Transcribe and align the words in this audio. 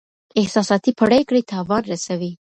احساساتي 0.41 0.91
پریکړې 1.01 1.41
تاوان 1.51 1.83
رسوي. 1.91 2.31